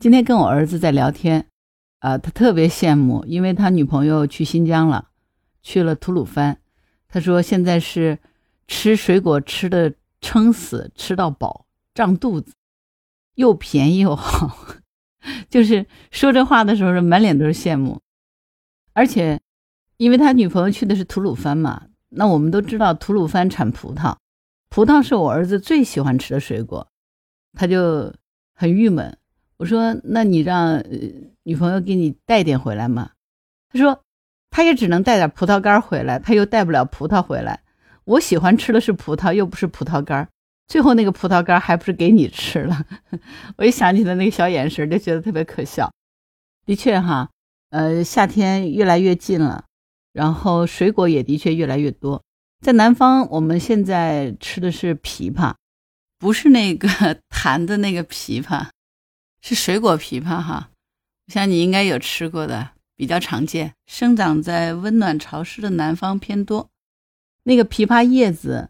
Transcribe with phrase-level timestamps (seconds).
[0.00, 1.48] 今天跟我儿子在聊天，
[1.98, 5.08] 啊，他特别羡慕，因为他女朋友去新疆了，
[5.60, 6.60] 去了吐鲁番。
[7.08, 8.20] 他说现在是
[8.68, 12.52] 吃水果吃的撑死，吃到饱，胀肚子，
[13.34, 14.76] 又便宜又好。
[15.50, 18.00] 就是说这话的时候是满脸都是羡慕，
[18.92, 19.40] 而且
[19.96, 24.16] 因为他女朋友去的是吐鲁番嘛，那我们都知道吐鲁番产葡萄，
[24.68, 26.86] 葡萄是我儿子最喜欢吃的水果，
[27.54, 28.14] 他就
[28.54, 29.18] 很郁闷。
[29.58, 30.98] 我说：“那你让呃
[31.42, 33.10] 女朋友给你带点回来嘛？”
[33.72, 34.04] 他说
[34.50, 37.60] ：“他也只能带点葡萄干回来，他又带不了葡萄回来。
[38.04, 40.28] 我喜欢吃的是葡萄，又不是葡萄干。
[40.68, 42.86] 最后那个葡萄干还不是给你吃了？”
[43.58, 45.92] 我一想起他那个小眼神，就觉得特别可笑。
[46.64, 47.28] 的确哈，
[47.70, 49.64] 呃，夏天越来越近了，
[50.12, 52.22] 然后水果也的确越来越多。
[52.60, 55.54] 在南方，我们现在吃的是枇杷，
[56.18, 56.88] 不是那个
[57.28, 58.68] 弹的那个枇杷。
[59.48, 60.68] 是水果枇杷哈，
[61.26, 66.68] 我想你应该有吃过的，比较常见，生长在温暖潮湿的南方偏多。
[67.44, 68.68] 那个枇杷叶子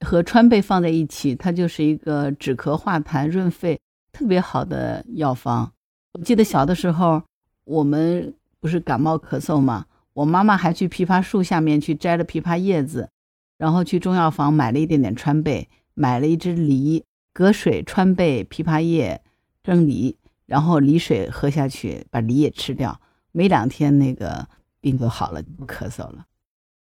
[0.00, 3.78] 和川贝放在一起，它就是一个止咳化痰、润肺
[4.12, 5.70] 特别好的药方。
[6.14, 7.22] 我记得小的时候，
[7.64, 13.10] 我们不是感冒咳嗽嘛，我妈妈还去枇杷树下面去摘了枇杷叶子，
[13.58, 19.20] 然后去中药房买了一点点川贝，买了一只梨，隔水川贝、枇杷叶。
[19.64, 23.00] 蒸梨，然后梨水喝下去，把梨也吃掉，
[23.32, 24.46] 没两天那个
[24.80, 26.26] 病就好了，不咳嗽了。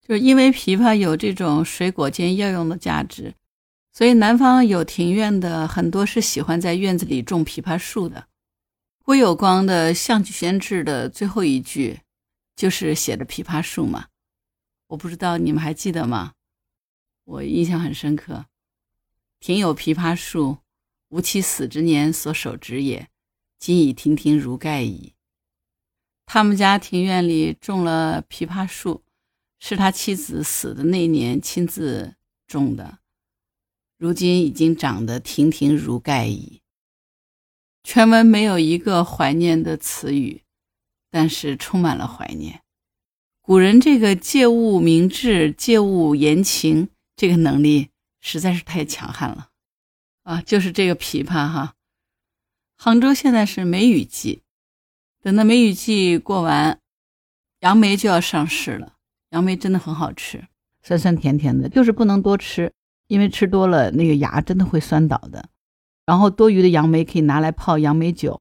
[0.00, 3.34] 就是因为枇杷有这种水果兼药用的价值，
[3.92, 8.28] 所以南方有庭院的很多是喜欢在院子里种枇杷树的。
[9.02, 11.98] 郭有光的《象曲轩志》的最后一句
[12.54, 14.06] 就是写的枇杷树嘛，
[14.86, 16.32] 我不知道你们还记得吗？
[17.24, 18.46] 我印象很深刻，
[19.40, 20.58] 庭有枇杷树。
[21.10, 23.08] 吾妻死之年所手植也，
[23.58, 25.14] 今已亭亭如盖矣。
[26.24, 29.02] 他们家庭院里种了枇杷树，
[29.58, 32.14] 是他妻子死的那年亲自
[32.46, 33.00] 种的，
[33.98, 36.62] 如今已经长得亭亭如盖矣。
[37.82, 40.44] 全文没有一个怀念的词语，
[41.10, 42.62] 但是充满了怀念。
[43.40, 47.88] 古人这个借物明志、借物言情，这个能力
[48.20, 49.49] 实在是太强悍了。
[50.30, 51.74] 啊，就是这个枇杷哈。
[52.76, 54.42] 杭州现在是梅雨季，
[55.20, 56.78] 等到梅雨季过完，
[57.62, 58.92] 杨梅就要上市了。
[59.30, 60.46] 杨梅真的很好吃，
[60.84, 62.72] 酸酸甜甜的，就是不能多吃，
[63.08, 65.48] 因为吃多了那个牙真的会酸倒的。
[66.06, 68.40] 然后多余的杨梅可以拿来泡杨梅酒，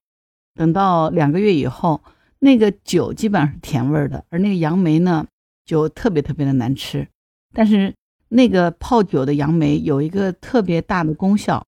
[0.53, 2.03] 等到两个月以后，
[2.38, 5.25] 那个酒基本上是甜味的，而那个杨梅呢，
[5.66, 7.07] 就特别特别的难吃。
[7.51, 7.95] 但是
[8.27, 11.66] 那个泡酒的杨梅有一个特别大的功效。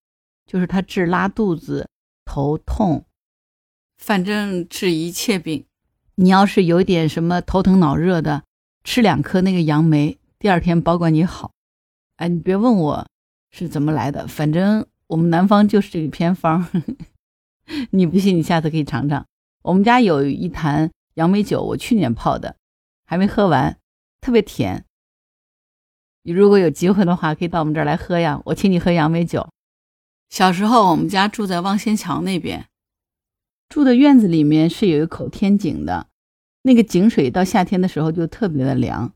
[0.52, 1.88] 就是它治拉肚子、
[2.26, 3.06] 头痛，
[3.98, 5.64] 反正治一切病。
[6.16, 8.44] 你要是有点什么头疼脑热的，
[8.84, 11.54] 吃两颗那个杨梅，第二天保管你好。
[12.18, 13.08] 哎，你别问我
[13.50, 16.68] 是怎么来的，反正我们南方就是这个偏方。
[17.92, 19.26] 你不信，你下次可以尝尝。
[19.62, 22.58] 我们家有一坛杨梅酒，我去年泡的，
[23.06, 23.78] 还没喝完，
[24.20, 24.84] 特别甜。
[26.24, 29.48] 你如果有机会的话，可以到我们这儿来喝呀，我请你喝杨梅酒。
[30.32, 32.66] 小时候，我们家住在望仙桥那边，
[33.68, 36.08] 住的院子里面是有一口天井的，
[36.62, 39.12] 那个井水到夏天的时候就特别的凉。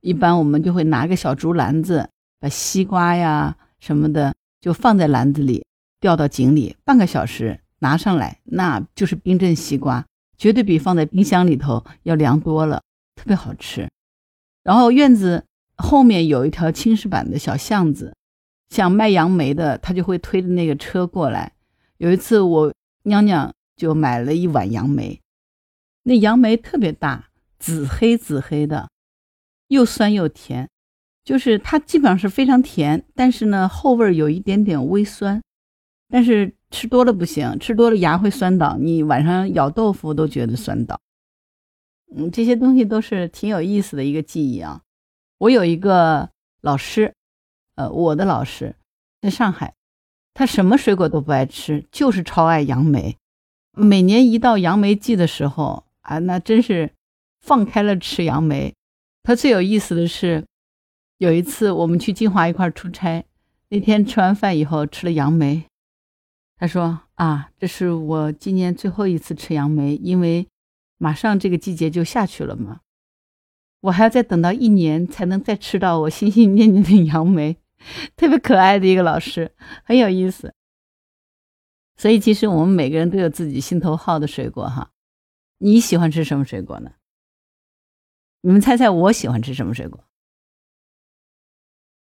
[0.00, 2.10] 一般我们就会拿个小竹篮子，
[2.40, 5.64] 把西瓜呀什么的就放在篮子里，
[6.00, 10.04] 掉到井里，半个小时拿上来，那就是冰镇西瓜，
[10.36, 12.82] 绝对比放在冰箱里头要凉多了，
[13.14, 13.88] 特别好吃。
[14.64, 15.44] 然后院子
[15.76, 18.16] 后面有一条青石板的小巷子。
[18.68, 21.52] 像卖杨梅的，他就会推着那个车过来。
[21.96, 22.72] 有一次，我
[23.04, 25.20] 娘娘就买了一碗杨梅，
[26.02, 28.88] 那杨梅特别大，紫黑紫黑的，
[29.68, 30.68] 又酸又甜，
[31.24, 35.42] 就是它基本上是非常甜，但是呢后味有一点点微酸，
[36.08, 41.00] 但是吃多了不行，吃多了牙会酸倒，你晚上咬豆腐都觉得酸倒。
[42.14, 44.82] 嗯，这些东西都是挺有意思的一个记忆啊。
[45.38, 46.30] 我有一个
[46.60, 47.14] 老师。
[47.78, 48.74] 呃，我的老师
[49.20, 49.72] 在上海，
[50.34, 53.16] 他什么水果都不爱吃，就是超爱杨梅。
[53.70, 56.90] 每年一到杨梅季的时候啊，那真是
[57.40, 58.74] 放开了吃杨梅。
[59.22, 60.44] 他最有意思的是，
[61.18, 63.24] 有一次我们去金华一块出差，
[63.68, 65.64] 那天吃完饭以后吃了杨梅，
[66.56, 70.48] 他说啊，这是我今年最后一次吃杨梅，因为
[70.96, 72.80] 马上这个季节就下去了嘛，
[73.82, 77.56] 我还要再等到一年才能再吃到我心心念念的杨梅。
[78.16, 79.52] 特别可爱的一个老师，
[79.84, 80.54] 很有意思。
[81.96, 84.92] 所以其实我们每个人都有自己心头好的水果哈。
[85.58, 86.92] 你喜欢吃什么水果呢？
[88.42, 90.04] 你们猜猜我喜欢吃什么水果？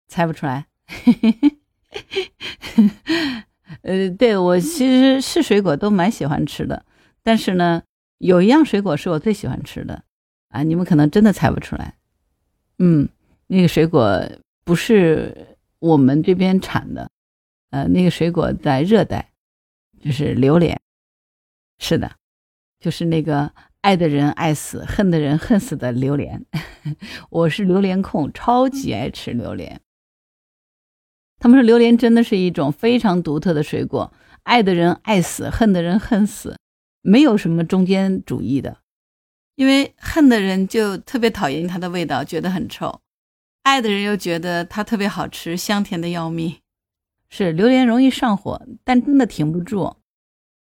[0.07, 0.68] 猜不出来。
[3.81, 6.86] 呃，对我其实是水果都蛮喜欢吃的，
[7.24, 7.81] 但是呢，
[8.18, 10.04] 有一样水果是我最喜欢吃的
[10.50, 11.95] 啊，你们可能真的猜不出来。
[12.80, 13.07] 嗯，
[13.48, 14.21] 那个水果
[14.66, 15.55] 不是
[15.85, 17.11] 我们这边产的，
[17.69, 19.31] 呃，那个水果在热带，
[20.01, 20.81] 就是榴莲。
[21.77, 22.15] 是的，
[22.79, 26.43] 就是那个爱的人爱死，恨的人恨死的榴莲。
[27.29, 29.79] 我是榴莲控，超级爱吃榴莲。
[31.37, 34.11] 他们说榴莲真的是一种非常独特的水果，
[34.41, 36.57] 爱的人爱死，恨的人恨死，
[37.03, 38.79] 没有什么中间主义的。
[39.53, 43.01] 因为恨的人就特别讨厌它的味道，觉得很臭；
[43.65, 46.56] 爱的人又觉得它特别好吃，香甜的要命。
[47.29, 49.95] 是榴莲容易上火，但真的停不住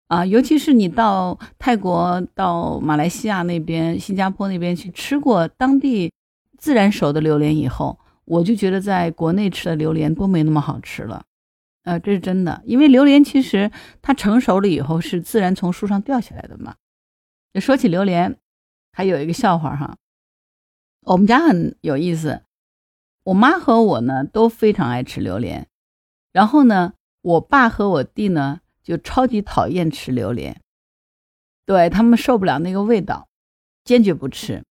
[0.09, 0.25] 啊！
[0.25, 6.11] 尤其是你到泰国、到马来西亚那边、新加坡那边去吃过当地
[6.57, 7.99] 自然熟的榴莲以后。
[8.25, 11.23] 我就觉得在国内吃的榴莲都没那么好吃了，
[11.85, 13.71] 呃，这是真的，因为榴莲其实
[14.03, 16.75] 它成熟了以后是自然从树上掉下来的嘛。
[17.61, 18.37] 说起榴莲，
[18.91, 19.97] 还有一个笑话哈，
[21.03, 22.43] 我们家很有意思，
[23.27, 25.67] 我妈和我呢都非常爱吃榴莲，
[26.33, 26.93] 然后呢，
[27.23, 30.63] 我爸和我弟呢就超级讨厌吃榴莲，
[31.65, 33.29] 对他们受不了那个味道，
[33.83, 34.63] 坚决不吃。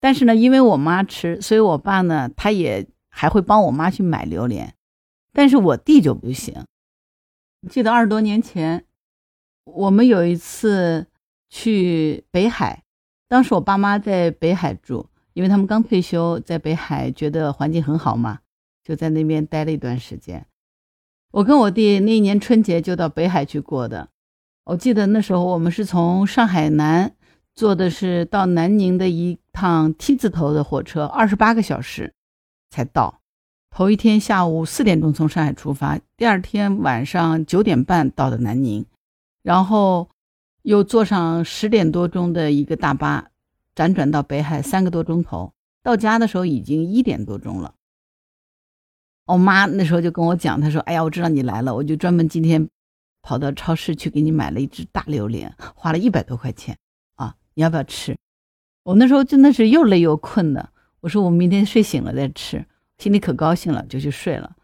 [0.00, 4.74] 但是呢，因为我妈吃，所以我爸呢，他也还会帮我妈去买榴莲。
[5.32, 6.66] 但是我弟就不行。
[7.70, 8.84] 记得二十多年前，
[9.62, 11.06] 我们有一次
[11.48, 12.82] 去北海，
[13.28, 18.38] 当时我爸妈在北海住，因为他们刚退休，在北海觉得环境很好嘛，
[18.82, 20.46] 就在那边待了一段时间。
[21.32, 24.08] 我跟我弟那一年春节就到北海去过的。
[24.64, 27.14] 我记得那时候我们是从上海南。
[27.56, 32.12] 坐的是到南宁的一趟 T 字头的火车，二十八个小时
[32.68, 33.20] 才到。
[33.70, 38.84] 头一天下午四点钟从上海出发，第二天晚上九点半到的南宁，
[39.44, 40.10] 然后
[40.62, 43.30] 又坐上十点多钟的一个大巴，
[43.74, 45.52] 辗转到北海三个多钟头。
[45.82, 47.74] 到家的时候已经一点多钟了。
[49.26, 52.68] 我妈那时候就跟我讲，她说：“哎呀，我知道你来了，我就专门今天
[53.22, 56.76] 跑到超市去给你买了一只大榴莲，花了一百多块钱
[57.16, 58.16] 啊。”你要不要吃？
[58.82, 60.70] 我那时候真的是又累又困的。
[61.00, 62.64] 我说我明天睡醒了再吃，
[62.98, 64.56] 心里可高兴了，就去睡了。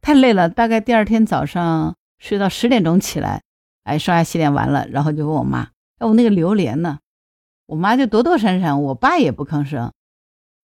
[0.00, 3.42] 太累了，大概第二天早上睡到十点钟起来，
[3.82, 6.98] 哎，刷牙洗脸完了，然后就问我妈：“哎，我那个榴莲呢？”
[7.70, 9.92] 我妈就躲躲闪闪，我爸也不吭声。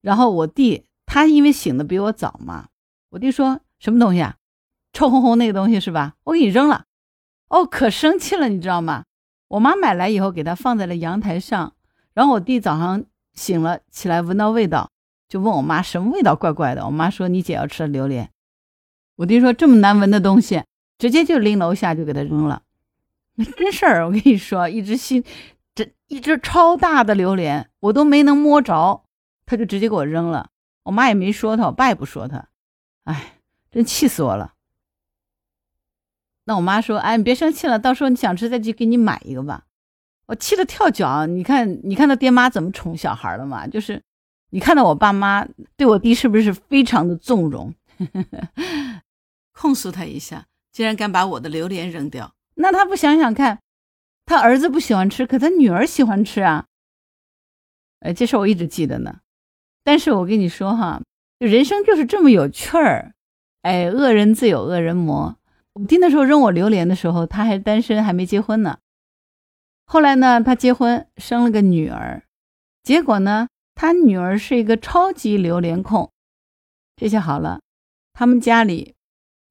[0.00, 2.66] 然后我弟他因为醒的比我早嘛，
[3.10, 4.34] 我弟说什么东西啊？
[4.92, 6.14] 臭烘烘那个东西是吧？
[6.24, 6.86] 我给你扔了。
[7.48, 9.04] 哦，可生气了，你知道吗？
[9.46, 11.74] 我妈买来以后，给它放在了阳台上。
[12.12, 13.04] 然后我弟早上
[13.34, 14.90] 醒了起来，闻到味道，
[15.28, 16.86] 就问我妈什么味道，怪怪的。
[16.86, 18.32] 我妈说：“你姐要吃的榴莲。”
[19.14, 20.64] 我弟说：“这么难闻的东西，
[20.98, 22.62] 直接就拎楼下就给它扔了。”
[23.56, 25.22] 真事儿，我跟你说，一只心，
[26.08, 29.04] 一只超大的榴莲，我都没能摸着，
[29.44, 30.50] 他就直接给我扔了。
[30.84, 32.48] 我妈也没说他，我爸也不说他，
[33.04, 34.54] 哎，真气死我了。
[36.44, 39.64] 那我妈说：“哎，你别生气了，到时候你想吃再去给你买一个吧。”
[40.26, 41.26] 我气得跳脚。
[41.26, 43.66] 你看，你看到爹妈怎么宠小孩了吗？
[43.66, 44.00] 就是，
[44.50, 45.44] 你看到我爸妈
[45.76, 47.74] 对我弟是不是非常的纵容？
[49.52, 53.60] 控诉他一下，竟然敢把我的榴莲扔掉，那他不想想看，
[54.26, 56.66] 他儿子不喜欢吃，可他女儿喜欢吃啊。
[58.00, 59.20] 哎，这事我一直记得呢。
[59.84, 61.00] 但是我跟你说哈，
[61.38, 63.14] 就人生就是这么有趣儿。
[63.62, 65.36] 哎，恶人自有恶人磨。
[65.74, 68.78] 我弟那时候扔我榴莲的时候，他还单身，还没结婚呢。
[69.84, 72.24] 后来呢，他结婚生了个女儿，
[72.82, 76.10] 结果呢，他女儿是一个超级榴莲控。
[76.96, 77.60] 这下好了，
[78.12, 78.94] 他们家里，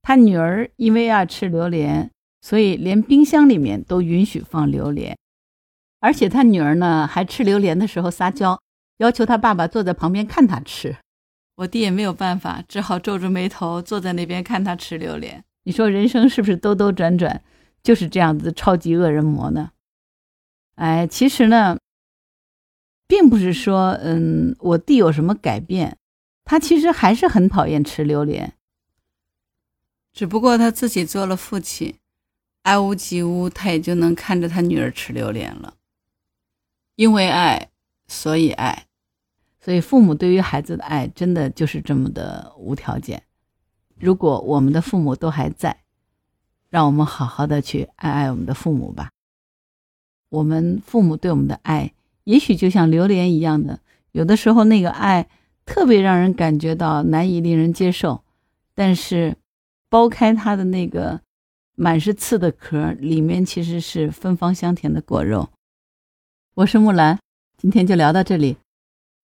[0.01, 2.11] 他女儿因为要吃榴莲，
[2.45, 5.17] 所以连冰箱里面都允许放榴莲。
[5.99, 8.61] 而且他女儿呢，还吃榴莲的时候撒娇，
[8.97, 10.95] 要求他爸爸坐在旁边看他吃。
[11.55, 15.43] 我弟也没有办法，只好皱着眉头坐在那边看他吃榴莲。
[15.63, 17.41] 你说人生是不是兜兜转转
[17.81, 19.71] 就是这样子超级恶人魔呢？
[20.75, 21.79] 哎，其实呢，
[23.07, 25.97] 并不是说，嗯，我弟有什么改变，
[26.43, 28.53] 他其实还是很讨厌吃榴莲，
[30.13, 31.95] 只不过他自己做了父亲，
[32.65, 35.75] 爱屋及乌，他也就能看着他女儿吃榴莲了。
[36.95, 37.69] 因为爱，
[38.07, 38.87] 所以爱，
[39.61, 43.21] 所以父母对于孩子的爱，真的就是这么的无条件。
[43.99, 45.83] 如果我们的父母都还在，
[46.71, 49.11] 让我们好好的去爱爱我们的父母吧。
[50.29, 51.93] 我们父母对我们的爱，
[52.23, 53.79] 也许就像榴莲一样的，
[54.11, 55.29] 有的时候那个爱
[55.67, 58.23] 特别让人感觉到难以令人接受，
[58.73, 59.37] 但是
[59.87, 61.21] 剥开它的那个
[61.75, 65.49] 满是刺的壳，里面其实是芬芳香甜的果肉。
[66.53, 67.19] 我是木兰，
[67.57, 68.57] 今天就聊到这里。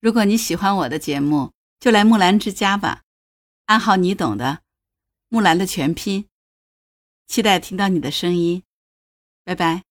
[0.01, 3.03] 如果你喜欢我的节目，就来木兰之家吧，
[3.67, 4.59] 暗号你懂的，
[5.29, 6.25] 木兰的全拼。
[7.25, 8.61] 期待听到你的声音，
[9.45, 9.83] 拜拜。